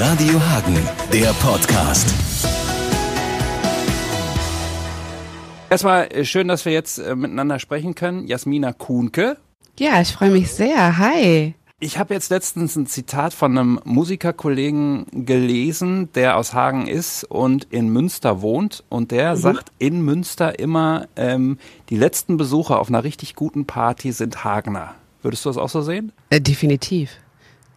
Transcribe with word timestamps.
Radio 0.00 0.40
Hagen, 0.40 0.76
der 1.12 1.32
Podcast. 1.40 2.14
Erstmal 5.68 6.04
äh, 6.12 6.24
schön, 6.24 6.46
dass 6.46 6.64
wir 6.64 6.72
jetzt 6.72 6.98
äh, 6.98 7.16
miteinander 7.16 7.58
sprechen 7.58 7.96
können. 7.96 8.28
Jasmina 8.28 8.72
Kuhnke. 8.72 9.38
Ja, 9.76 10.00
ich 10.00 10.12
freue 10.12 10.30
mich 10.30 10.52
sehr. 10.52 10.98
Hi. 10.98 11.54
Ich 11.80 11.98
habe 11.98 12.14
jetzt 12.14 12.30
letztens 12.30 12.76
ein 12.76 12.86
Zitat 12.86 13.34
von 13.34 13.58
einem 13.58 13.80
Musikerkollegen 13.82 15.06
gelesen, 15.10 16.12
der 16.12 16.36
aus 16.36 16.54
Hagen 16.54 16.86
ist 16.86 17.24
und 17.24 17.66
in 17.70 17.88
Münster 17.88 18.40
wohnt. 18.40 18.84
Und 18.88 19.10
der 19.10 19.34
mhm. 19.34 19.40
sagt 19.40 19.72
in 19.80 20.02
Münster 20.02 20.60
immer, 20.60 21.08
ähm, 21.16 21.58
die 21.90 21.96
letzten 21.96 22.36
Besucher 22.36 22.78
auf 22.78 22.88
einer 22.88 23.02
richtig 23.02 23.34
guten 23.34 23.64
Party 23.64 24.12
sind 24.12 24.44
Hagener. 24.44 24.94
Würdest 25.22 25.44
du 25.44 25.48
das 25.48 25.56
auch 25.56 25.70
so 25.70 25.82
sehen? 25.82 26.12
Äh, 26.30 26.40
definitiv. 26.40 27.10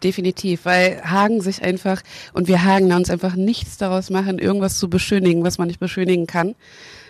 Definitiv, 0.02 0.64
weil 0.64 1.02
Hagen 1.04 1.40
sich 1.40 1.62
einfach 1.62 2.02
und 2.32 2.48
wir 2.48 2.64
Hagener 2.64 2.96
uns 2.96 3.10
einfach 3.10 3.34
nichts 3.34 3.76
daraus 3.76 4.10
machen, 4.10 4.38
irgendwas 4.38 4.78
zu 4.78 4.90
beschönigen, 4.90 5.44
was 5.44 5.58
man 5.58 5.68
nicht 5.68 5.80
beschönigen 5.80 6.26
kann. 6.26 6.54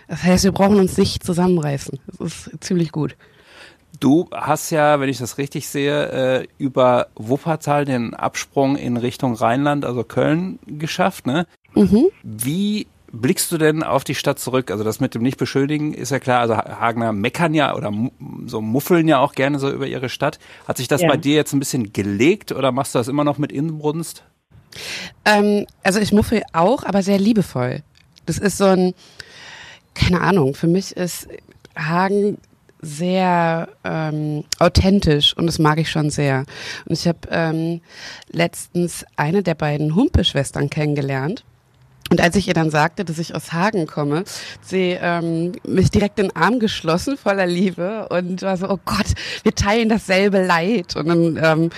Das 0.07 0.23
heißt, 0.23 0.43
wir 0.43 0.51
brauchen 0.51 0.79
uns 0.79 0.97
nicht 0.97 1.23
zusammenreißen. 1.23 1.99
Das 2.19 2.47
ist 2.47 2.63
ziemlich 2.63 2.91
gut. 2.91 3.15
Du 3.99 4.27
hast 4.31 4.69
ja, 4.71 4.99
wenn 4.99 5.09
ich 5.09 5.19
das 5.19 5.37
richtig 5.37 5.67
sehe, 5.67 6.41
äh, 6.41 6.47
über 6.57 7.07
Wuppertal 7.15 7.85
den 7.85 8.13
Absprung 8.13 8.75
in 8.75 8.97
Richtung 8.97 9.33
Rheinland, 9.33 9.85
also 9.85 10.03
Köln, 10.03 10.59
geschafft. 10.65 11.27
Ne? 11.27 11.45
Mhm. 11.75 12.07
Wie 12.23 12.87
blickst 13.13 13.51
du 13.51 13.57
denn 13.57 13.83
auf 13.83 14.03
die 14.03 14.15
Stadt 14.15 14.39
zurück? 14.39 14.71
Also 14.71 14.83
das 14.83 14.99
mit 14.99 15.13
dem 15.15 15.21
Nicht-Beschuldigen 15.21 15.93
ist 15.93 16.09
ja 16.09 16.19
klar. 16.19 16.41
Also 16.41 16.57
Hagener 16.57 17.13
meckern 17.13 17.53
ja 17.53 17.75
oder 17.75 17.93
so 18.47 18.59
muffeln 18.59 19.07
ja 19.07 19.19
auch 19.19 19.33
gerne 19.33 19.59
so 19.59 19.71
über 19.71 19.87
ihre 19.87 20.09
Stadt. 20.09 20.39
Hat 20.67 20.77
sich 20.77 20.87
das 20.87 21.01
ja. 21.01 21.07
bei 21.07 21.15
dir 21.15 21.35
jetzt 21.35 21.53
ein 21.53 21.59
bisschen 21.59 21.93
gelegt 21.93 22.51
oder 22.51 22.71
machst 22.71 22.95
du 22.95 22.99
das 22.99 23.07
immer 23.07 23.23
noch 23.23 23.37
mit 23.37 23.51
Inbrunst? 23.51 24.23
Ähm, 25.25 25.67
also 25.83 25.99
ich 25.99 26.11
muffel 26.11 26.41
auch, 26.51 26.83
aber 26.83 27.03
sehr 27.03 27.19
liebevoll. 27.19 27.83
Das 28.25 28.39
ist 28.39 28.57
so 28.57 28.65
ein, 28.65 28.93
keine 29.93 30.21
Ahnung, 30.21 30.55
für 30.55 30.67
mich 30.67 30.97
ist 30.97 31.27
Hagen 31.77 32.39
sehr 32.81 33.69
ähm, 33.83 34.43
authentisch 34.59 35.37
und 35.37 35.45
das 35.45 35.59
mag 35.59 35.77
ich 35.77 35.89
schon 35.89 36.09
sehr. 36.09 36.45
Und 36.85 36.93
ich 36.93 37.07
habe 37.07 37.19
ähm, 37.29 37.81
letztens 38.31 39.05
eine 39.15 39.43
der 39.43 39.55
beiden 39.55 39.95
Humpe-Schwestern 39.95 40.69
kennengelernt. 40.69 41.45
Und 42.09 42.21
als 42.21 42.35
ich 42.35 42.47
ihr 42.47 42.53
dann 42.53 42.69
sagte, 42.69 43.05
dass 43.05 43.17
ich 43.17 43.33
aus 43.33 43.53
Hagen 43.53 43.87
komme, 43.87 44.23
sie 44.61 44.97
ähm, 44.99 45.53
mich 45.65 45.89
direkt 45.89 46.19
in 46.19 46.27
den 46.27 46.35
Arm 46.35 46.59
geschlossen, 46.59 47.17
voller 47.17 47.45
Liebe 47.45 48.07
und 48.09 48.41
war 48.41 48.57
so, 48.57 48.69
oh 48.69 48.79
Gott, 48.85 49.07
wir 49.43 49.55
teilen 49.55 49.89
dasselbe 49.89 50.45
Leid. 50.45 50.95
Und 50.95 51.07
dann, 51.07 51.39
ähm, 51.41 51.69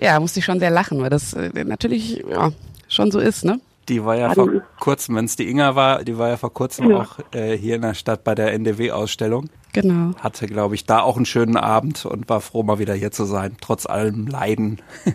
ja, 0.00 0.18
musste 0.18 0.40
ich 0.40 0.44
schon 0.44 0.58
sehr 0.58 0.70
lachen, 0.70 1.00
weil 1.00 1.10
das 1.10 1.34
äh, 1.34 1.64
natürlich 1.64 2.24
ja, 2.28 2.50
schon 2.88 3.10
so 3.10 3.20
ist, 3.20 3.44
ne? 3.44 3.60
Die 3.88 4.04
war 4.04 4.16
ja 4.16 4.32
vor 4.32 4.48
kurzem, 4.78 5.16
wenn 5.16 5.24
es 5.24 5.34
die 5.34 5.48
Inga 5.48 5.74
war, 5.74 6.04
die 6.04 6.16
war 6.16 6.28
ja 6.28 6.36
vor 6.36 6.54
kurzem 6.54 6.90
ja. 6.90 7.00
auch 7.00 7.18
äh, 7.32 7.56
hier 7.56 7.74
in 7.76 7.82
der 7.82 7.94
Stadt 7.94 8.22
bei 8.22 8.34
der 8.34 8.52
NDW-Ausstellung. 8.52 9.50
Genau. 9.72 10.14
Hatte, 10.18 10.46
glaube 10.46 10.76
ich, 10.76 10.86
da 10.86 11.00
auch 11.00 11.16
einen 11.16 11.26
schönen 11.26 11.56
Abend 11.56 12.04
und 12.06 12.28
war 12.28 12.40
froh, 12.40 12.62
mal 12.62 12.78
wieder 12.78 12.94
hier 12.94 13.10
zu 13.10 13.24
sein, 13.24 13.56
trotz 13.60 13.86
allem 13.86 14.26
Leiden. 14.26 14.80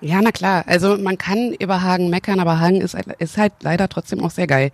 ja, 0.00 0.20
na 0.22 0.32
klar. 0.32 0.64
Also 0.66 0.96
man 0.96 1.18
kann 1.18 1.52
über 1.54 1.82
Hagen 1.82 2.10
meckern, 2.10 2.40
aber 2.40 2.60
Hagen 2.60 2.80
ist, 2.80 2.96
ist 3.18 3.38
halt 3.38 3.52
leider 3.62 3.88
trotzdem 3.88 4.22
auch 4.22 4.30
sehr 4.30 4.46
geil. 4.46 4.70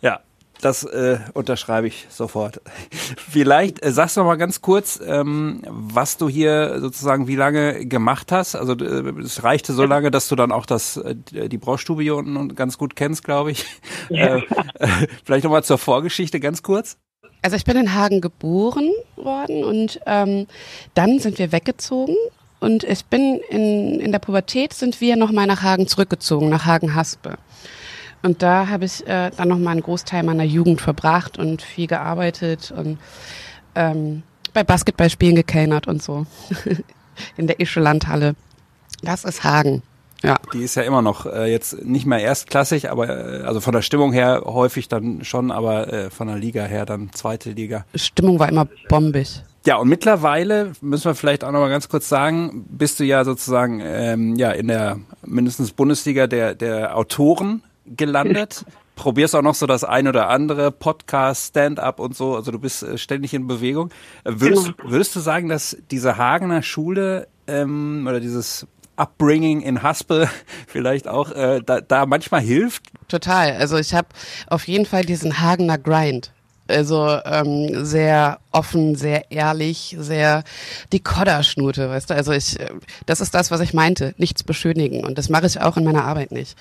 Ja, 0.00 0.20
das 0.60 0.84
äh, 0.84 1.18
unterschreibe 1.34 1.86
ich 1.86 2.06
sofort. 2.10 2.60
Vielleicht 3.30 3.84
äh, 3.84 3.92
sagst 3.92 4.16
du 4.16 4.20
noch 4.20 4.26
mal 4.26 4.36
ganz 4.36 4.60
kurz, 4.60 5.00
ähm, 5.04 5.62
was 5.66 6.16
du 6.16 6.28
hier 6.28 6.80
sozusagen 6.80 7.28
wie 7.28 7.36
lange 7.36 7.86
gemacht 7.86 8.32
hast. 8.32 8.56
Also 8.56 8.74
äh, 8.74 9.08
es 9.20 9.42
reichte 9.42 9.72
so 9.72 9.84
lange, 9.84 10.10
dass 10.10 10.28
du 10.28 10.36
dann 10.36 10.52
auch 10.52 10.66
das 10.66 10.96
äh, 10.96 11.14
die 11.14 11.58
Braustube 11.58 12.02
hier 12.02 12.16
unten 12.16 12.54
ganz 12.54 12.78
gut 12.78 12.96
kennst, 12.96 13.24
glaube 13.24 13.52
ich. 13.52 13.64
Ja. 14.08 14.20
Äh, 14.40 14.42
äh, 14.78 15.06
vielleicht 15.24 15.44
noch 15.44 15.50
mal 15.50 15.64
zur 15.64 15.78
Vorgeschichte 15.78 16.40
ganz 16.40 16.62
kurz. 16.62 16.98
Also 17.42 17.56
ich 17.56 17.64
bin 17.64 17.76
in 17.76 17.94
Hagen 17.94 18.20
geboren 18.20 18.90
worden 19.16 19.64
und 19.64 20.00
ähm, 20.06 20.46
dann 20.94 21.18
sind 21.18 21.38
wir 21.38 21.52
weggezogen 21.52 22.16
und 22.60 22.84
ich 22.84 23.04
bin 23.06 23.40
in 23.48 24.00
in 24.00 24.12
der 24.12 24.18
Pubertät 24.18 24.72
sind 24.72 25.00
wir 25.00 25.16
noch 25.16 25.32
mal 25.32 25.46
nach 25.46 25.62
Hagen 25.62 25.86
zurückgezogen, 25.86 26.48
nach 26.48 26.66
Hagen-Haspe. 26.66 27.36
Und 28.22 28.42
da 28.42 28.68
habe 28.68 28.84
ich 28.84 29.06
äh, 29.06 29.30
dann 29.36 29.48
noch 29.48 29.58
mal 29.58 29.70
einen 29.70 29.82
Großteil 29.82 30.22
meiner 30.22 30.44
Jugend 30.44 30.80
verbracht 30.80 31.38
und 31.38 31.62
viel 31.62 31.86
gearbeitet 31.86 32.70
und 32.76 32.98
ähm, 33.74 34.22
bei 34.52 34.62
Basketballspielen 34.62 35.36
gekellnert 35.36 35.86
und 35.86 36.02
so. 36.02 36.26
In 37.36 37.46
der 37.46 37.60
Ischelandhalle. 37.60 38.34
Das 39.02 39.24
ist 39.24 39.44
Hagen. 39.44 39.82
Ja. 40.22 40.36
Die 40.52 40.62
ist 40.62 40.74
ja 40.74 40.82
immer 40.82 41.00
noch 41.00 41.24
äh, 41.24 41.50
jetzt 41.50 41.82
nicht 41.82 42.04
mehr 42.04 42.20
erstklassig, 42.20 42.90
aber 42.90 43.08
äh, 43.08 43.42
also 43.42 43.60
von 43.60 43.72
der 43.72 43.80
Stimmung 43.80 44.12
her 44.12 44.42
häufig 44.44 44.88
dann 44.88 45.24
schon, 45.24 45.50
aber 45.50 45.90
äh, 45.90 46.10
von 46.10 46.28
der 46.28 46.36
Liga 46.36 46.64
her 46.64 46.84
dann 46.84 47.10
zweite 47.12 47.52
Liga. 47.52 47.86
Stimmung 47.94 48.38
war 48.38 48.48
immer 48.48 48.66
bombig. 48.88 49.42
Ja, 49.66 49.76
und 49.76 49.88
mittlerweile 49.88 50.72
müssen 50.80 51.04
wir 51.04 51.14
vielleicht 51.14 51.44
auch 51.44 51.52
noch 51.52 51.60
mal 51.60 51.68
ganz 51.68 51.88
kurz 51.88 52.08
sagen, 52.08 52.64
bist 52.70 52.98
du 52.98 53.04
ja 53.04 53.24
sozusagen 53.24 53.80
ähm, 53.84 54.36
ja 54.36 54.52
in 54.52 54.68
der 54.68 54.98
mindestens 55.24 55.72
Bundesliga 55.72 56.26
der 56.26 56.54
der 56.54 56.96
Autoren 56.96 57.62
gelandet. 57.84 58.64
Probierst 58.96 59.34
auch 59.34 59.42
noch 59.42 59.54
so 59.54 59.66
das 59.66 59.82
ein 59.82 60.08
oder 60.08 60.28
andere 60.28 60.70
Podcast, 60.70 61.48
Stand-up 61.48 62.00
und 62.00 62.14
so. 62.14 62.36
Also 62.36 62.52
du 62.52 62.58
bist 62.58 62.82
äh, 62.82 62.98
ständig 62.98 63.32
in 63.32 63.46
Bewegung. 63.46 63.90
Äh, 64.24 64.32
würdest, 64.36 64.74
würdest 64.82 65.16
du 65.16 65.20
sagen, 65.20 65.48
dass 65.48 65.76
diese 65.90 66.16
Hagener 66.16 66.62
Schule 66.62 67.26
ähm, 67.46 68.06
oder 68.06 68.20
dieses 68.20 68.66
Upbringing 68.96 69.62
in 69.62 69.82
Haspel 69.82 70.28
vielleicht 70.66 71.08
auch 71.08 71.32
äh, 71.32 71.60
da, 71.64 71.80
da 71.80 72.06
manchmal 72.06 72.42
hilft? 72.42 72.82
Total. 73.08 73.56
Also 73.56 73.78
ich 73.78 73.94
habe 73.94 74.08
auf 74.48 74.68
jeden 74.68 74.86
Fall 74.86 75.04
diesen 75.04 75.40
Hagener 75.40 75.78
Grind. 75.78 76.32
Also 76.70 77.18
ähm, 77.24 77.84
sehr 77.84 78.38
offen, 78.50 78.94
sehr 78.94 79.30
ehrlich, 79.30 79.96
sehr 79.98 80.44
die 80.92 81.00
Kodderschnute, 81.00 81.90
weißt 81.90 82.10
du? 82.10 82.14
Also 82.14 82.32
ich, 82.32 82.58
äh, 82.58 82.70
das 83.06 83.20
ist 83.20 83.34
das, 83.34 83.50
was 83.50 83.60
ich 83.60 83.74
meinte, 83.74 84.14
nichts 84.16 84.42
beschönigen. 84.42 85.04
Und 85.04 85.18
das 85.18 85.28
mache 85.28 85.46
ich 85.46 85.60
auch 85.60 85.76
in 85.76 85.84
meiner 85.84 86.04
Arbeit 86.04 86.32
nicht. 86.32 86.56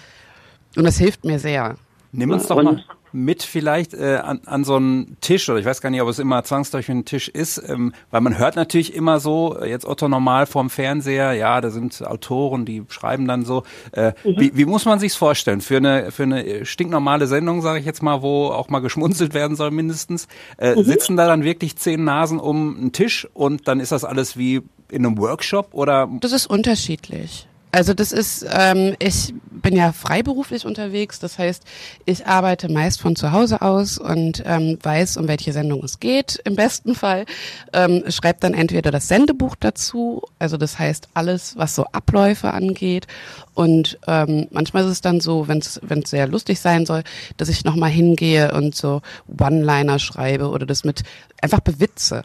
Und 0.76 0.84
das 0.84 0.98
hilft 0.98 1.26
mir 1.26 1.40
sehr. 1.40 1.76
Nimm 2.12 2.32
uns 2.32 2.48
doch 2.48 2.62
mal 2.62 2.84
mit 3.12 3.44
vielleicht 3.44 3.94
äh, 3.94 4.18
an, 4.18 4.42
an 4.46 4.64
so 4.64 4.76
einen 4.76 5.18
Tisch, 5.22 5.50
oder 5.50 5.60
ich 5.60 5.66
weiß 5.66 5.82
gar 5.82 5.90
nicht, 5.90 6.02
ob 6.02 6.10
es 6.10 6.20
immer 6.20 6.44
zwangsläufig 6.44 6.90
ein 6.90 7.06
Tisch 7.06 7.28
ist, 7.28 7.62
ähm, 7.68 7.94
weil 8.12 8.22
man 8.22 8.38
hört 8.38 8.56
natürlich 8.56 8.94
immer 8.94 9.20
so, 9.20 9.58
äh, 9.60 9.70
jetzt 9.70 9.86
Otto 9.86 10.08
normal 10.08 10.46
vorm 10.46 10.70
Fernseher, 10.70 11.34
ja, 11.34 11.62
da 11.62 11.70
sind 11.70 12.06
Autoren, 12.06 12.66
die 12.66 12.84
schreiben 12.90 13.28
dann 13.28 13.46
so. 13.46 13.64
Äh, 13.92 14.14
mhm. 14.24 14.40
wie, 14.40 14.58
wie 14.58 14.66
muss 14.66 14.86
man 14.86 15.00
sich's 15.00 15.16
vorstellen? 15.16 15.62
Für 15.62 15.78
eine, 15.78 16.12
für 16.12 16.24
eine 16.24 16.66
stinknormale 16.66 17.28
Sendung, 17.28 17.62
sage 17.62 17.80
ich 17.80 17.86
jetzt 17.86 18.04
mal, 18.04 18.22
wo 18.22 18.48
auch 18.48 18.70
mal 18.70 18.80
geschmunzelt 18.80 19.34
werden 19.34 19.56
soll 19.56 19.72
mindestens, 19.72 20.28
äh, 20.58 20.76
mhm. 20.76 20.84
sitzen 20.84 21.18
da 21.18 21.28
dann 21.28 21.44
wirklich 21.44 21.76
zehn 21.78 22.04
Nasen 22.04 22.40
um 22.40 22.78
einen 22.78 22.92
Tisch 22.92 23.28
und 23.34 23.68
dann 23.68 23.80
ist 23.80 23.92
das 23.92 24.04
alles 24.04 24.38
wie 24.38 24.62
in 24.92 25.06
einem 25.06 25.18
Workshop 25.18 25.70
oder? 25.74 26.10
Das 26.20 26.32
ist 26.32 26.48
unterschiedlich. 26.48 27.49
Also 27.72 27.94
das 27.94 28.12
ist, 28.12 28.46
ähm, 28.52 28.96
ich 28.98 29.34
bin 29.52 29.76
ja 29.76 29.92
freiberuflich 29.92 30.66
unterwegs, 30.66 31.20
das 31.20 31.38
heißt, 31.38 31.64
ich 32.06 32.26
arbeite 32.26 32.72
meist 32.72 33.00
von 33.00 33.16
zu 33.16 33.32
Hause 33.32 33.62
aus 33.62 34.00
und 34.00 34.42
ähm, 34.46 34.80
weiß, 34.82 35.18
um 35.18 35.28
welche 35.28 35.54
Sendung 35.54 35.84
es 35.84 36.00
geht, 36.00 36.42
im 36.46 36.56
besten 36.56 36.96
Fall. 36.96 37.26
Ähm, 37.74 38.04
schreibe 38.10 38.40
dann 38.40 38.56
entweder 38.56 38.90
das 38.90 39.08
Sendebuch 39.08 39.56
dazu, 39.60 40.24
also 40.40 40.58
das 40.58 40.80
heißt 40.80 41.10
alles, 41.14 41.58
was 41.58 41.76
so 41.76 41.86
Abläufe 41.92 42.52
angeht. 42.52 43.06
Und 43.54 44.00
ähm, 44.08 44.48
manchmal 44.52 44.86
ist 44.86 44.92
es 44.92 45.02
dann 45.02 45.20
so, 45.20 45.48
wenn 45.48 45.60
es 45.60 45.80
sehr 46.06 46.28
lustig 46.28 46.60
sein 46.60 46.88
soll, 46.88 47.04
dass 47.38 47.50
ich 47.50 47.66
nochmal 47.66 47.92
hingehe 47.92 48.52
und 48.54 48.76
so 48.76 49.02
One-Liner 49.40 50.00
schreibe 50.00 50.50
oder 50.50 50.66
das 50.66 50.84
mit 50.84 51.04
einfach 51.42 51.60
bewitze 51.60 52.24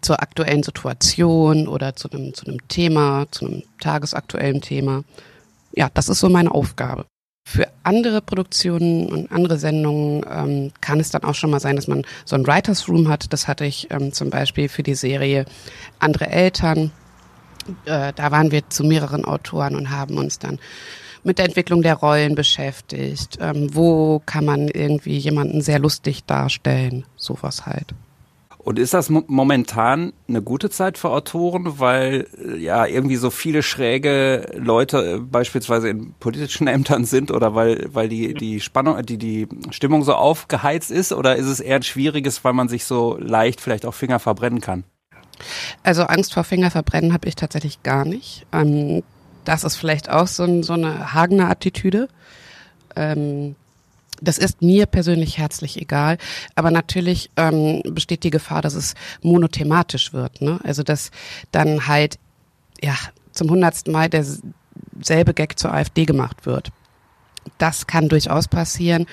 zur 0.00 0.22
aktuellen 0.22 0.62
Situation 0.62 1.68
oder 1.68 1.96
zu 1.96 2.10
einem, 2.10 2.34
zu 2.34 2.46
einem 2.46 2.66
Thema, 2.68 3.26
zu 3.30 3.46
einem 3.46 3.62
tagesaktuellen 3.80 4.60
Thema. 4.60 5.04
Ja, 5.72 5.90
das 5.92 6.08
ist 6.08 6.20
so 6.20 6.28
meine 6.28 6.50
Aufgabe. 6.50 7.06
Für 7.46 7.68
andere 7.82 8.22
Produktionen 8.22 9.06
und 9.06 9.30
andere 9.30 9.58
Sendungen 9.58 10.24
ähm, 10.30 10.72
kann 10.80 10.98
es 10.98 11.10
dann 11.10 11.24
auch 11.24 11.34
schon 11.34 11.50
mal 11.50 11.60
sein, 11.60 11.76
dass 11.76 11.88
man 11.88 12.02
so 12.24 12.36
ein 12.36 12.46
Writers 12.46 12.88
Room 12.88 13.08
hat. 13.08 13.32
Das 13.32 13.46
hatte 13.48 13.66
ich 13.66 13.90
ähm, 13.90 14.12
zum 14.12 14.30
Beispiel 14.30 14.68
für 14.68 14.82
die 14.82 14.94
Serie 14.94 15.44
Andere 15.98 16.28
Eltern. 16.28 16.90
Äh, 17.84 18.14
da 18.14 18.30
waren 18.30 18.50
wir 18.50 18.68
zu 18.70 18.82
mehreren 18.82 19.26
Autoren 19.26 19.76
und 19.76 19.90
haben 19.90 20.16
uns 20.16 20.38
dann 20.38 20.58
mit 21.22 21.38
der 21.38 21.46
Entwicklung 21.46 21.82
der 21.82 21.96
Rollen 21.96 22.34
beschäftigt. 22.34 23.38
Ähm, 23.40 23.74
wo 23.74 24.22
kann 24.24 24.46
man 24.46 24.68
irgendwie 24.68 25.18
jemanden 25.18 25.60
sehr 25.60 25.78
lustig 25.78 26.24
darstellen? 26.24 27.04
Sowas 27.16 27.66
halt. 27.66 27.94
Und 28.64 28.78
ist 28.78 28.94
das 28.94 29.10
momentan 29.10 30.14
eine 30.26 30.40
gute 30.40 30.70
Zeit 30.70 30.96
für 30.96 31.10
Autoren, 31.10 31.78
weil 31.78 32.26
äh, 32.42 32.56
ja 32.56 32.86
irgendwie 32.86 33.16
so 33.16 33.28
viele 33.28 33.62
schräge 33.62 34.50
Leute 34.56 35.16
äh, 35.16 35.18
beispielsweise 35.18 35.90
in 35.90 36.14
politischen 36.14 36.66
Ämtern 36.68 37.04
sind 37.04 37.30
oder 37.30 37.54
weil 37.54 37.88
weil 37.92 38.08
die 38.08 38.32
die 38.32 38.60
Spannung, 38.60 39.04
die 39.04 39.18
die 39.18 39.48
Stimmung 39.70 40.02
so 40.02 40.14
aufgeheizt 40.14 40.90
ist 40.90 41.12
oder 41.12 41.36
ist 41.36 41.46
es 41.46 41.60
eher 41.60 41.76
ein 41.76 41.82
schwieriges, 41.82 42.42
weil 42.42 42.54
man 42.54 42.68
sich 42.68 42.86
so 42.86 43.18
leicht 43.20 43.60
vielleicht 43.60 43.84
auch 43.84 43.94
Finger 43.94 44.18
verbrennen 44.18 44.62
kann? 44.62 44.84
Also 45.82 46.04
Angst 46.04 46.32
vor 46.32 46.44
Fingerverbrennen 46.44 47.12
habe 47.12 47.28
ich 47.28 47.34
tatsächlich 47.34 47.82
gar 47.82 48.06
nicht. 48.06 48.46
Ähm, 48.52 49.02
das 49.44 49.64
ist 49.64 49.76
vielleicht 49.76 50.08
auch 50.08 50.26
so, 50.26 50.62
so 50.62 50.72
eine 50.72 51.12
Hagener 51.12 51.50
Attitüde. 51.50 52.08
Ähm, 52.96 53.56
das 54.24 54.38
ist 54.38 54.62
mir 54.62 54.86
persönlich 54.86 55.38
herzlich 55.38 55.80
egal, 55.80 56.18
aber 56.54 56.70
natürlich 56.70 57.30
ähm, 57.36 57.82
besteht 57.84 58.24
die 58.24 58.30
Gefahr, 58.30 58.62
dass 58.62 58.74
es 58.74 58.94
monothematisch 59.22 60.12
wird. 60.12 60.40
Ne? 60.40 60.58
Also 60.64 60.82
dass 60.82 61.10
dann 61.52 61.86
halt 61.86 62.18
ja 62.82 62.94
zum 63.32 63.50
hundertsten 63.50 63.92
Mal 63.92 64.08
derselbe 64.08 65.34
Gag 65.34 65.58
zur 65.58 65.72
AfD 65.72 66.04
gemacht 66.04 66.46
wird 66.46 66.72
das 67.58 67.86
kann 67.86 68.08
durchaus 68.08 68.48
passieren. 68.48 69.06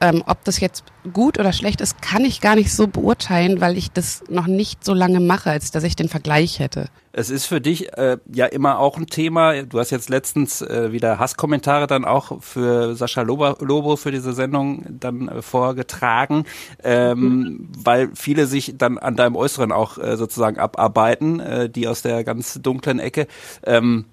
Ähm, 0.00 0.22
ob 0.26 0.44
das 0.44 0.60
jetzt 0.60 0.84
gut 1.12 1.38
oder 1.38 1.52
schlecht 1.52 1.80
ist, 1.80 2.00
kann 2.00 2.24
ich 2.24 2.40
gar 2.40 2.54
nicht 2.54 2.72
so 2.72 2.86
beurteilen, 2.86 3.60
weil 3.60 3.76
ich 3.76 3.90
das 3.90 4.24
noch 4.28 4.46
nicht 4.46 4.84
so 4.84 4.94
lange 4.94 5.20
mache, 5.20 5.50
als 5.50 5.70
dass 5.70 5.84
ich 5.84 5.96
den 5.96 6.08
Vergleich 6.08 6.58
hätte. 6.58 6.88
Es 7.16 7.30
ist 7.30 7.46
für 7.46 7.60
dich 7.60 7.92
äh, 7.96 8.16
ja 8.32 8.46
immer 8.46 8.80
auch 8.80 8.96
ein 8.96 9.06
Thema. 9.06 9.62
Du 9.62 9.78
hast 9.78 9.90
jetzt 9.90 10.10
letztens 10.10 10.62
äh, 10.62 10.90
wieder 10.90 11.20
Hasskommentare 11.20 11.86
dann 11.86 12.04
auch 12.04 12.42
für 12.42 12.96
Sascha 12.96 13.22
Lobo, 13.22 13.54
Lobo 13.64 13.94
für 13.94 14.10
diese 14.10 14.32
Sendung 14.32 14.84
dann 14.98 15.28
äh, 15.28 15.40
vorgetragen, 15.40 16.44
ähm, 16.82 17.20
mhm. 17.20 17.68
weil 17.78 18.10
viele 18.14 18.46
sich 18.48 18.74
dann 18.76 18.98
an 18.98 19.14
deinem 19.14 19.36
Äußeren 19.36 19.70
auch 19.70 19.96
äh, 19.96 20.16
sozusagen 20.16 20.58
abarbeiten, 20.58 21.38
äh, 21.38 21.70
die 21.70 21.86
aus 21.86 22.02
der 22.02 22.24
ganz 22.24 22.54
dunklen 22.60 22.98
Ecke. 22.98 23.28
Ähm, 23.64 24.06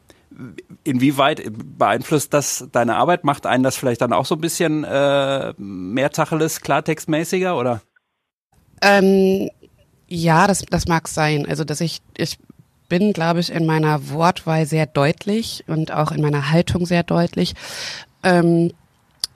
inwieweit 0.83 1.41
beeinflusst 1.77 2.33
das 2.33 2.67
deine 2.71 2.95
Arbeit? 2.95 3.23
Macht 3.23 3.45
einen 3.45 3.63
das 3.63 3.75
vielleicht 3.75 4.01
dann 4.01 4.13
auch 4.13 4.25
so 4.25 4.35
ein 4.35 4.41
bisschen 4.41 4.83
äh, 4.83 5.53
mehr 5.57 6.09
Tacheles, 6.11 6.61
klartextmäßiger 6.61 7.57
oder? 7.57 7.81
Ähm, 8.81 9.49
ja, 10.07 10.47
das, 10.47 10.63
das 10.69 10.88
mag 10.88 11.07
sein. 11.07 11.45
Also, 11.47 11.63
dass 11.63 11.81
ich, 11.81 12.01
ich 12.17 12.38
bin, 12.89 13.13
glaube 13.13 13.39
ich, 13.39 13.51
in 13.51 13.65
meiner 13.65 14.09
Wortwahl 14.09 14.65
sehr 14.65 14.85
deutlich 14.85 15.63
und 15.67 15.91
auch 15.91 16.11
in 16.11 16.21
meiner 16.21 16.51
Haltung 16.51 16.85
sehr 16.85 17.03
deutlich. 17.03 17.53
Ähm, 18.23 18.73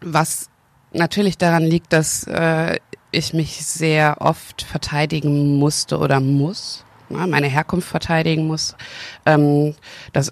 was 0.02 0.50
natürlich 0.92 1.38
daran 1.38 1.64
liegt, 1.64 1.94
dass 1.94 2.28
äh, 2.28 2.78
ich 3.12 3.34
mich 3.34 3.66
sehr 3.66 4.18
oft 4.20 4.64
verteidigen 4.64 5.58
musste 5.58 6.00
oder 6.00 6.20
muss 6.20 6.84
meine 7.10 7.48
Herkunft 7.48 7.88
verteidigen 7.88 8.48
muss. 8.48 8.76
Ähm, 9.26 9.76
das 10.14 10.32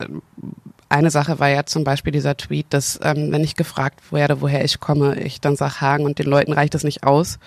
eine 0.93 1.09
Sache 1.09 1.39
war 1.39 1.49
ja 1.49 1.65
zum 1.65 1.83
Beispiel 1.83 2.13
dieser 2.13 2.37
Tweet, 2.37 2.67
dass 2.69 2.99
ähm, 3.03 3.31
wenn 3.31 3.43
ich 3.43 3.55
gefragt 3.55 4.11
werde, 4.11 4.41
woher 4.41 4.63
ich 4.63 4.79
komme, 4.79 5.19
ich 5.19 5.41
dann 5.41 5.55
sage 5.55 5.81
Hagen 5.81 6.05
und 6.05 6.19
den 6.19 6.27
Leuten 6.27 6.53
reicht 6.53 6.75
es 6.75 6.83
nicht 6.83 7.03
aus. 7.03 7.39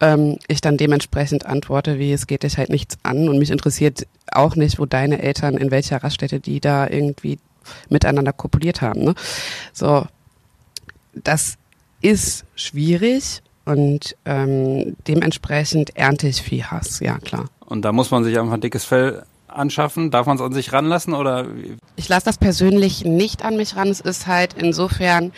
Ähm, 0.00 0.38
ich 0.46 0.60
dann 0.60 0.76
dementsprechend 0.76 1.46
antworte, 1.46 1.98
wie 1.98 2.12
es 2.12 2.26
geht 2.26 2.42
dich 2.42 2.58
halt 2.58 2.68
nichts 2.68 2.98
an 3.02 3.28
und 3.28 3.38
mich 3.38 3.50
interessiert 3.50 4.06
auch 4.30 4.56
nicht, 4.56 4.78
wo 4.78 4.84
deine 4.84 5.22
Eltern, 5.22 5.56
in 5.56 5.70
welcher 5.70 6.02
Raststätte 6.02 6.38
die 6.38 6.60
da 6.60 6.86
irgendwie 6.86 7.38
miteinander 7.88 8.34
kopuliert 8.34 8.82
haben. 8.82 9.04
Ne? 9.04 9.14
So, 9.72 10.06
das 11.14 11.56
ist 12.02 12.44
schwierig 12.56 13.42
und 13.64 14.16
ähm, 14.26 14.96
dementsprechend 15.08 15.96
ernte 15.96 16.28
ich 16.28 16.42
viel 16.42 16.64
Hass, 16.64 17.00
ja 17.00 17.18
klar. 17.18 17.48
Und 17.66 17.82
da 17.82 17.92
muss 17.92 18.10
man 18.10 18.24
sich 18.24 18.38
einfach 18.38 18.54
ein 18.54 18.60
dickes 18.60 18.84
Fell 18.84 19.24
anschaffen? 19.48 20.10
Darf 20.10 20.26
man 20.26 20.36
es 20.36 20.42
an 20.42 20.52
sich 20.52 20.72
ranlassen 20.72 21.14
oder? 21.14 21.46
Ich 21.96 22.08
lasse 22.08 22.26
das 22.26 22.38
persönlich 22.38 23.04
nicht 23.04 23.44
an 23.44 23.56
mich 23.56 23.76
ran. 23.76 23.88
Es 23.88 24.00
ist 24.00 24.26
halt 24.26 24.54
insofern 24.54 25.32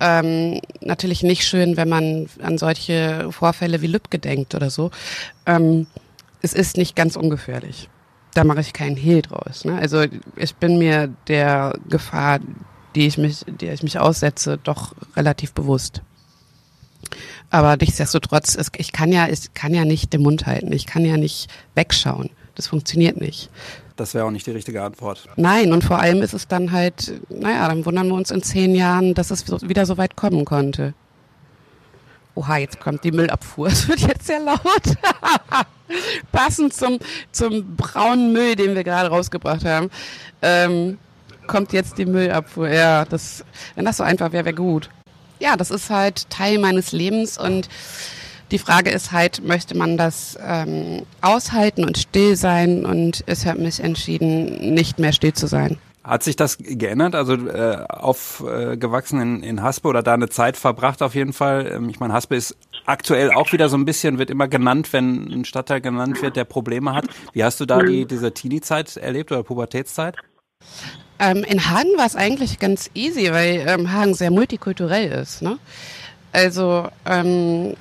ähm, 0.00 0.60
natürlich 0.80 1.22
nicht 1.22 1.44
schön, 1.44 1.76
wenn 1.76 1.88
man 1.88 2.26
an 2.42 2.58
solche 2.58 3.28
Vorfälle 3.30 3.82
wie 3.82 3.86
Lübcke 3.86 4.18
denkt 4.18 4.54
oder 4.54 4.70
so. 4.70 4.90
Ähm, 5.46 5.86
es 6.42 6.52
ist 6.52 6.76
nicht 6.76 6.96
ganz 6.96 7.16
ungefährlich. 7.16 7.88
Da 8.34 8.44
mache 8.44 8.60
ich 8.60 8.72
keinen 8.72 8.96
Hehl 8.96 9.22
draus. 9.22 9.64
Ne? 9.64 9.78
Also 9.78 10.04
ich 10.36 10.54
bin 10.56 10.78
mir 10.78 11.08
der 11.28 11.74
Gefahr, 11.88 12.40
die 12.94 13.06
ich 13.06 13.16
mich, 13.16 13.44
der 13.46 13.72
ich 13.72 13.82
mich 13.82 13.98
aussetze, 13.98 14.58
doch 14.62 14.94
relativ 15.16 15.52
bewusst. 15.52 16.02
Aber 17.50 17.76
nichtsdestotrotz, 17.76 18.56
ich 18.76 18.92
kann 18.92 19.12
ja, 19.12 19.28
ich 19.28 19.54
kann 19.54 19.72
ja 19.72 19.84
nicht 19.84 20.12
den 20.12 20.22
Mund 20.22 20.46
halten. 20.46 20.72
Ich 20.72 20.86
kann 20.86 21.04
ja 21.04 21.16
nicht 21.16 21.48
wegschauen. 21.74 22.30
Das 22.54 22.66
funktioniert 22.66 23.20
nicht. 23.20 23.50
Das 23.96 24.14
wäre 24.14 24.24
auch 24.24 24.30
nicht 24.30 24.46
die 24.46 24.50
richtige 24.50 24.82
Antwort. 24.82 25.26
Nein, 25.36 25.72
und 25.72 25.84
vor 25.84 25.98
allem 25.98 26.20
ist 26.22 26.34
es 26.34 26.48
dann 26.48 26.72
halt, 26.72 27.12
naja, 27.30 27.68
dann 27.68 27.86
wundern 27.86 28.08
wir 28.08 28.14
uns 28.14 28.30
in 28.30 28.42
zehn 28.42 28.74
Jahren, 28.74 29.14
dass 29.14 29.30
es 29.30 29.46
wieder 29.66 29.86
so 29.86 29.96
weit 29.96 30.16
kommen 30.16 30.44
konnte. 30.44 30.92
Oha, 32.34 32.58
jetzt 32.58 32.80
kommt 32.80 33.04
die 33.04 33.12
Müllabfuhr. 33.12 33.66
Es 33.68 33.88
wird 33.88 34.00
jetzt 34.00 34.26
sehr 34.26 34.40
laut. 34.40 34.60
Passend 36.32 36.74
zum, 36.74 36.98
zum 37.32 37.76
braunen 37.76 38.32
Müll, 38.32 38.56
den 38.56 38.74
wir 38.74 38.84
gerade 38.84 39.08
rausgebracht 39.08 39.64
haben, 39.64 39.88
ähm, 40.42 40.98
kommt 41.46 41.72
jetzt 41.72 41.96
die 41.96 42.04
Müllabfuhr. 42.04 42.68
Ja, 42.68 43.04
das, 43.06 43.44
wenn 43.76 43.84
das 43.86 43.98
so 43.98 44.02
einfach 44.02 44.32
wäre, 44.32 44.44
wäre 44.44 44.54
gut 44.54 44.90
ja, 45.38 45.56
das 45.56 45.70
ist 45.70 45.90
halt 45.90 46.28
Teil 46.30 46.58
meines 46.58 46.92
Lebens 46.92 47.38
und 47.38 47.68
die 48.50 48.58
Frage 48.58 48.90
ist 48.90 49.12
halt, 49.12 49.42
möchte 49.44 49.76
man 49.76 49.96
das 49.96 50.38
ähm, 50.40 51.02
aushalten 51.20 51.84
und 51.84 51.98
still 51.98 52.36
sein? 52.36 52.86
Und 52.86 53.24
ich 53.26 53.46
habe 53.46 53.60
mich 53.60 53.80
entschieden, 53.80 54.74
nicht 54.74 54.98
mehr 54.98 55.12
still 55.12 55.32
zu 55.32 55.48
sein. 55.48 55.78
Hat 56.04 56.22
sich 56.22 56.36
das 56.36 56.58
geändert? 56.58 57.16
Also 57.16 57.34
äh, 57.34 57.84
aufgewachsen 57.88 59.18
äh, 59.18 59.22
in, 59.22 59.42
in 59.42 59.62
Haspe 59.62 59.88
oder 59.88 60.04
da 60.04 60.14
eine 60.14 60.28
Zeit 60.28 60.56
verbracht 60.56 61.02
auf 61.02 61.16
jeden 61.16 61.32
Fall? 61.32 61.72
Ähm, 61.74 61.88
ich 61.88 61.98
meine, 61.98 62.12
Haspe 62.12 62.36
ist 62.36 62.56
aktuell 62.84 63.32
auch 63.32 63.52
wieder 63.52 63.68
so 63.68 63.76
ein 63.76 63.84
bisschen, 63.84 64.18
wird 64.18 64.30
immer 64.30 64.46
genannt, 64.46 64.92
wenn 64.92 65.26
ein 65.32 65.44
Stadtteil 65.44 65.80
genannt 65.80 66.22
wird, 66.22 66.36
der 66.36 66.44
Probleme 66.44 66.94
hat. 66.94 67.06
Wie 67.32 67.42
hast 67.42 67.58
du 67.58 67.66
da 67.66 67.82
die, 67.82 68.06
diese 68.06 68.32
Teenie-Zeit 68.32 68.96
erlebt 68.96 69.32
oder 69.32 69.42
Pubertätszeit? 69.42 70.14
Ähm, 71.18 71.44
in 71.44 71.68
Hagen 71.70 71.96
war 71.96 72.06
es 72.06 72.16
eigentlich 72.16 72.58
ganz 72.58 72.90
easy, 72.94 73.32
weil 73.32 73.64
ähm, 73.66 73.92
Hagen 73.92 74.14
sehr 74.14 74.30
multikulturell 74.30 75.10
ist. 75.10 75.42
Ne? 75.42 75.58
Also 76.32 76.88
ähm, 77.06 77.74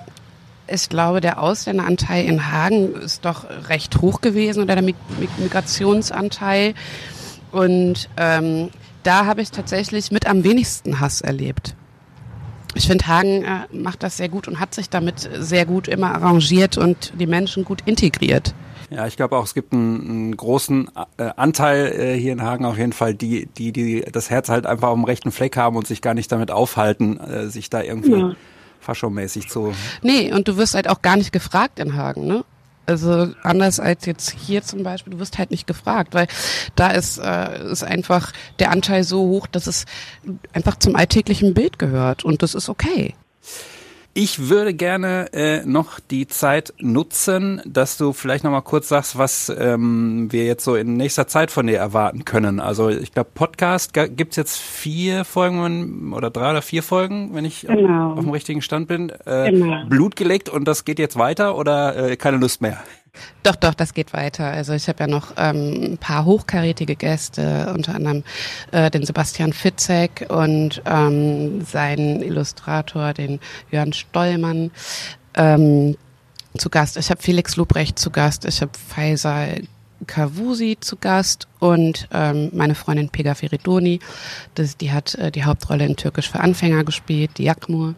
ich 0.68 0.90
glaube, 0.90 1.22
der 1.22 1.42
Ausländeranteil 1.42 2.26
in 2.26 2.52
Hagen 2.52 2.96
ist 2.96 3.26
doch 3.26 3.46
recht 3.68 4.02
hoch 4.02 4.22
gewesen 4.22 4.64
oder 4.64 4.76
der 4.76 4.84
Mig 4.84 4.96
Migrationsanteil. 5.38 6.74
Und 7.52 8.10
ähm, 8.18 8.70
da 9.04 9.26
habe 9.26 9.42
ich 9.42 9.52
tatsächlich 9.52 10.12
mit 10.12 10.28
am 10.28 10.44
wenigsten 10.44 11.00
Hass 11.00 11.22
erlebt. 11.22 11.76
Ich 12.74 12.88
finde, 12.88 13.08
Hagen 13.08 13.44
äh, 13.44 13.68
macht 13.72 14.04
das 14.04 14.18
sehr 14.18 14.30
gut 14.30 14.48
und 14.48 14.60
hat 14.60 14.74
sich 14.74 14.90
damit 14.90 15.30
sehr 15.38 15.66
gut 15.66 15.88
immer 15.88 16.16
arrangiert 16.16 16.78
und 16.78 17.14
die 17.20 17.28
Menschen 17.28 17.64
gut 17.64 17.82
integriert. 17.86 18.54
Ja, 18.90 19.08
ich 19.08 19.18
glaube 19.18 19.38
auch, 19.38 19.44
es 19.44 19.54
gibt 19.54 19.74
einen, 19.74 20.10
einen 20.10 20.38
großen 20.38 20.90
äh, 21.18 21.30
Anteil 21.36 21.88
äh, 21.88 22.20
hier 22.20 22.34
in 22.34 22.42
Hagen 22.42 22.66
auf 22.66 22.78
jeden 22.78 22.94
Fall, 22.94 23.14
die, 23.14 23.48
die, 23.48 23.72
die 23.72 24.02
das 24.02 24.30
Herz 24.30 24.50
halt 24.50 24.66
einfach 24.66 24.90
auf 24.90 24.96
dem 24.96 25.04
rechten 25.04 25.32
Fleck 25.32 25.58
haben 25.58 25.76
und 25.76 25.88
sich 25.88 26.02
gar 26.02 26.14
nicht 26.14 26.32
damit 26.32 26.52
aufhalten, 26.52 27.20
äh, 27.20 27.48
sich 27.48 27.70
da 27.70 27.82
irgendwie 27.82 28.12
ja. 28.12 28.36
faschomäßig 28.80 29.50
zu. 29.50 29.74
Nee, 30.02 30.32
und 30.34 30.48
du 30.48 30.58
wirst 30.58 30.76
halt 30.76 30.88
auch 30.88 31.02
gar 31.02 31.18
nicht 31.18 31.32
gefragt 31.32 31.80
in 31.80 31.96
Hagen, 31.96 32.28
ne? 32.28 32.44
Also 32.88 33.30
anders 33.42 33.80
als 33.80 34.06
jetzt 34.06 34.30
hier 34.30 34.62
zum 34.62 34.84
Beispiel, 34.84 35.14
du 35.14 35.20
wirst 35.20 35.40
halt 35.40 35.50
nicht 35.50 35.66
gefragt, 35.66 36.14
weil 36.14 36.28
da 36.76 36.90
ist, 36.90 37.18
äh, 37.18 37.72
ist 37.72 37.84
einfach 37.84 38.32
der 38.60 38.70
Anteil 38.70 39.04
so 39.04 39.22
hoch, 39.22 39.48
dass 39.48 39.66
es 39.66 39.86
einfach 40.54 40.78
zum 40.78 40.96
alltäglichen 40.96 41.56
Bild 41.56 41.80
gehört 41.80 42.24
und 42.24 42.44
das 42.44 42.54
ist 42.54 42.70
okay. 42.70 43.16
Ich 44.18 44.48
würde 44.48 44.74
gerne 44.74 45.34
äh, 45.34 45.66
noch 45.66 46.00
die 46.00 46.26
Zeit 46.26 46.74
nutzen, 46.80 47.62
dass 47.66 47.98
du 47.98 48.14
vielleicht 48.14 48.46
noch 48.46 48.52
mal 48.52 48.62
kurz 48.62 48.88
sagst, 48.88 49.18
was 49.18 49.50
ähm, 49.50 50.32
wir 50.32 50.46
jetzt 50.46 50.64
so 50.64 50.78
in 50.78 50.96
nächster 50.96 51.28
Zeit 51.28 51.52
von 51.52 51.68
dir 51.68 51.80
erwarten 51.80 52.24
können. 52.24 52.62
Also 52.62 52.88
ich 52.88 53.12
glaube, 53.12 53.32
Podcast 53.34 53.92
gibt's 53.94 54.38
jetzt 54.38 54.58
vier 54.58 55.26
Folgen 55.26 56.14
oder 56.14 56.30
drei 56.30 56.52
oder 56.52 56.62
vier 56.62 56.82
Folgen, 56.82 57.36
wenn 57.36 57.44
ich 57.44 57.68
genau. 57.68 58.12
auf, 58.14 58.20
auf 58.20 58.24
dem 58.24 58.32
richtigen 58.32 58.62
Stand 58.62 58.88
bin. 58.88 59.12
Äh, 59.26 59.52
genau. 59.52 59.84
Blut 59.90 60.16
geleckt 60.16 60.48
und 60.48 60.66
das 60.66 60.86
geht 60.86 60.98
jetzt 60.98 61.18
weiter 61.18 61.58
oder 61.58 62.12
äh, 62.12 62.16
keine 62.16 62.38
Lust 62.38 62.62
mehr? 62.62 62.82
Doch, 63.44 63.56
doch, 63.56 63.74
das 63.74 63.94
geht 63.94 64.14
weiter. 64.14 64.46
Also 64.46 64.74
ich 64.74 64.88
habe 64.88 65.00
ja 65.02 65.08
noch 65.08 65.34
ähm, 65.38 65.94
ein 65.94 65.98
paar 65.98 66.26
hochkarätige 66.26 66.96
Gäste, 66.96 67.72
unter 67.76 67.96
anderem 67.96 68.24
äh, 68.72 68.90
den 68.90 69.06
Sebastian 69.06 69.54
Fitzek 69.54 70.26
und 70.30 70.82
ähm, 70.86 71.62
seinen 71.66 72.22
Illustrator, 72.22 73.14
den 73.14 73.40
Jörn 73.72 73.94
Stollmann. 73.94 74.72
Ähm, 75.36 75.96
zu 76.58 76.70
Gast. 76.70 76.96
Ich 76.98 77.10
habe 77.10 77.22
Felix 77.22 77.58
Lubrecht 77.58 78.00
zu 78.00 78.12
Gast. 78.12 78.46
Ich 78.46 78.62
habe 78.62 78.72
Faisal 78.88 79.64
Kavusi 80.08 80.78
zu 80.80 80.98
Gast 80.98 81.48
und 81.60 82.08
ähm, 82.12 82.50
meine 82.54 82.76
Freundin 82.76 83.10
Pega 83.10 83.34
Feridoni. 83.34 84.00
Das, 84.54 84.78
die 84.78 84.92
hat 84.92 85.16
äh, 85.16 85.32
die 85.32 85.44
Hauptrolle 85.44 85.86
in 85.86 85.96
Türkisch 85.96 86.30
für 86.30 86.40
Anfänger 86.40 86.84
gespielt, 86.84 87.32
die 87.38 87.44
Jakmur. 87.44 87.96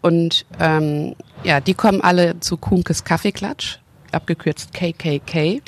Und 0.00 0.46
ähm, 0.58 1.14
ja, 1.42 1.60
die 1.60 1.74
kommen 1.74 2.00
alle 2.00 2.38
zu 2.40 2.56
Kunkes 2.56 3.04
Kaffeeklatsch 3.04 3.79
abgekürzt 4.14 4.72
KKK. 4.72 5.62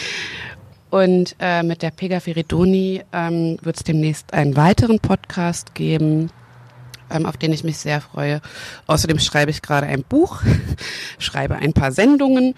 Und 0.90 1.36
äh, 1.40 1.62
mit 1.62 1.80
der 1.82 1.90
Pega 1.90 2.20
Feridoni 2.20 3.02
ähm, 3.12 3.56
wird 3.62 3.76
es 3.76 3.82
demnächst 3.82 4.34
einen 4.34 4.56
weiteren 4.56 5.00
Podcast 5.00 5.74
geben, 5.74 6.30
ähm, 7.10 7.24
auf 7.24 7.38
den 7.38 7.52
ich 7.52 7.64
mich 7.64 7.78
sehr 7.78 8.02
freue. 8.02 8.42
Außerdem 8.86 9.18
schreibe 9.18 9.50
ich 9.50 9.62
gerade 9.62 9.86
ein 9.86 10.02
Buch, 10.02 10.42
schreibe 11.18 11.56
ein 11.56 11.72
paar 11.72 11.92
Sendungen 11.92 12.54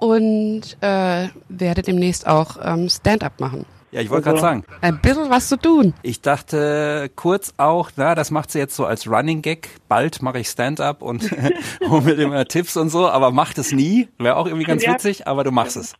und 0.00 0.76
äh, 0.80 1.28
werde 1.48 1.82
demnächst 1.82 2.26
auch 2.26 2.56
ähm, 2.62 2.88
Stand-up 2.88 3.38
machen. 3.38 3.64
Ja, 3.92 4.00
ich 4.00 4.10
wollte 4.10 4.24
gerade 4.24 4.36
Also- 4.36 4.46
sagen. 4.46 4.64
Ein 4.80 5.00
bisschen 5.00 5.30
was 5.30 5.48
zu 5.48 5.56
tun. 5.58 5.94
Ich 6.02 6.20
dachte 6.20 7.10
kurz 7.16 7.54
auch, 7.56 7.90
na, 7.96 8.14
das 8.14 8.30
macht 8.30 8.50
sie 8.50 8.58
jetzt 8.58 8.76
so 8.76 8.84
als 8.84 9.08
Running 9.08 9.42
Gag. 9.42 9.68
Bald 9.88 10.22
mache 10.22 10.40
ich 10.40 10.48
Stand-up 10.48 11.02
und 11.02 11.30
hole 11.88 12.02
mir 12.02 12.12
immer 12.14 12.44
Tipps 12.46 12.76
und 12.76 12.90
so, 12.90 13.08
aber 13.08 13.30
macht 13.30 13.58
es 13.58 13.72
nie. 13.72 14.08
Wäre 14.18 14.36
auch 14.36 14.46
irgendwie 14.46 14.64
ganz 14.66 14.82
Ja. 14.84 14.94
witzig, 14.94 15.26
aber 15.26 15.44
du 15.44 15.50
machst 15.52 15.76
es. 15.76 15.94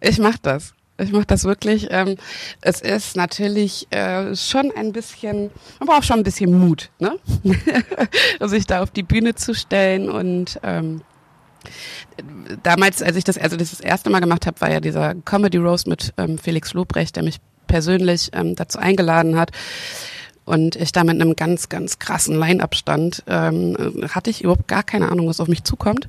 Ich 0.00 0.18
mach 0.18 0.38
das. 0.38 0.74
Ich 0.98 1.12
mach 1.12 1.24
das 1.24 1.44
wirklich. 1.44 1.86
Ähm, 1.90 2.16
es 2.60 2.82
ist 2.82 3.16
natürlich 3.16 3.86
äh, 3.90 4.36
schon 4.36 4.70
ein 4.76 4.92
bisschen, 4.92 5.50
man 5.78 5.88
braucht 5.88 6.04
schon 6.04 6.18
ein 6.18 6.22
bisschen 6.24 6.52
Mut, 6.58 6.90
ne? 6.98 7.16
sich 8.40 8.66
da 8.66 8.82
auf 8.82 8.90
die 8.90 9.02
Bühne 9.02 9.34
zu 9.34 9.54
stellen 9.54 10.10
und 10.10 10.60
ähm, 10.62 11.00
damals, 12.62 13.02
als 13.02 13.16
ich 13.16 13.24
das, 13.24 13.38
also 13.38 13.56
das, 13.56 13.70
das 13.70 13.80
erste 13.80 14.10
Mal 14.10 14.20
gemacht 14.20 14.46
habe, 14.46 14.60
war 14.60 14.70
ja 14.70 14.80
dieser 14.80 15.14
Comedy 15.14 15.58
Roast 15.58 15.86
mit 15.86 16.12
ähm, 16.16 16.38
Felix 16.38 16.74
Lobrecht, 16.74 17.16
der 17.16 17.22
mich 17.22 17.38
persönlich 17.66 18.30
ähm, 18.32 18.56
dazu 18.56 18.78
eingeladen 18.78 19.38
hat. 19.38 19.50
Und 20.44 20.74
ich 20.74 20.90
da 20.90 21.04
mit 21.04 21.20
einem 21.20 21.36
ganz, 21.36 21.68
ganz 21.68 21.98
krassen 21.98 22.36
Line-Up 22.36 22.74
stand, 22.74 23.22
ähm, 23.28 23.76
hatte 24.12 24.30
ich 24.30 24.42
überhaupt 24.42 24.66
gar 24.66 24.82
keine 24.82 25.08
Ahnung, 25.10 25.28
was 25.28 25.38
auf 25.38 25.48
mich 25.48 25.62
zukommt. 25.62 26.08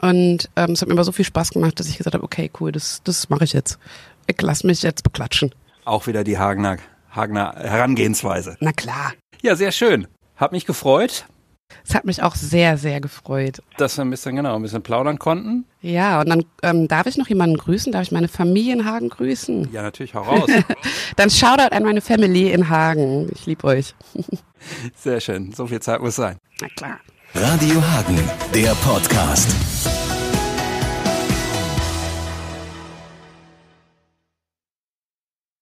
Und 0.00 0.50
ähm, 0.56 0.72
es 0.72 0.82
hat 0.82 0.88
mir 0.88 0.94
aber 0.94 1.04
so 1.04 1.12
viel 1.12 1.24
Spaß 1.24 1.50
gemacht, 1.50 1.80
dass 1.80 1.88
ich 1.88 1.98
gesagt 1.98 2.14
habe, 2.14 2.24
okay, 2.24 2.50
cool, 2.60 2.70
das, 2.70 3.00
das 3.02 3.28
mache 3.28 3.44
ich 3.44 3.52
jetzt. 3.52 3.78
Ich 4.26 4.40
lass 4.40 4.62
mich 4.62 4.82
jetzt 4.82 5.02
beklatschen. 5.02 5.52
Auch 5.84 6.06
wieder 6.06 6.22
die 6.22 6.38
Hagener, 6.38 6.76
Hagener 7.10 7.54
Herangehensweise. 7.56 8.56
Na 8.60 8.72
klar. 8.72 9.14
Ja, 9.42 9.56
sehr 9.56 9.72
schön. 9.72 10.06
Hab 10.36 10.52
mich 10.52 10.66
gefreut, 10.66 11.24
Es 11.86 11.94
hat 11.94 12.04
mich 12.04 12.22
auch 12.22 12.34
sehr, 12.34 12.78
sehr 12.78 13.00
gefreut. 13.00 13.62
dass 13.76 13.96
wir 13.96 14.04
ein 14.04 14.10
bisschen, 14.10 14.36
genau, 14.36 14.56
ein 14.56 14.62
bisschen 14.62 14.82
plaudern 14.82 15.18
konnten. 15.18 15.64
Ja, 15.82 16.20
und 16.20 16.28
dann 16.28 16.44
ähm, 16.62 16.88
darf 16.88 17.06
ich 17.06 17.16
noch 17.16 17.28
jemanden 17.28 17.56
grüßen, 17.56 17.92
darf 17.92 18.02
ich 18.02 18.12
meine 18.12 18.28
Familie 18.28 18.72
in 18.74 18.84
Hagen 18.84 19.08
grüßen. 19.08 19.72
Ja, 19.72 19.82
natürlich, 19.82 20.14
hau 20.14 20.22
raus. 20.22 20.50
Dann 21.16 21.30
Shoutout 21.30 21.74
an 21.74 21.82
meine 21.84 22.00
Family 22.00 22.50
in 22.50 22.68
Hagen. 22.68 23.28
Ich 23.34 23.46
liebe 23.46 23.64
euch. 23.64 23.94
Sehr 24.96 25.20
schön. 25.20 25.52
So 25.52 25.66
viel 25.66 25.80
Zeit 25.80 26.00
muss 26.00 26.16
sein. 26.16 26.36
Na 26.60 26.68
klar. 26.76 26.98
Radio 27.34 27.82
Hagen, 27.82 28.18
der 28.54 28.74
Podcast. 28.76 29.50